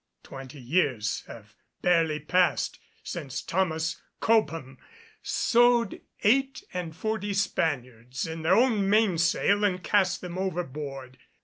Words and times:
Twenty 0.23 0.59
years 0.59 1.23
have 1.27 1.53
barely 1.83 2.19
passed 2.19 2.79
since 3.03 3.43
Thomas 3.43 4.01
Cobham 4.19 4.79
sewed 5.21 6.01
eight 6.23 6.63
and 6.73 6.95
forty 6.95 7.35
Spaniards 7.35 8.25
in 8.25 8.41
their 8.41 8.55
own 8.55 8.89
mainsail 8.89 9.63
and 9.63 9.83
cast 9.83 10.21
them 10.21 10.39
overboard. 10.39 11.19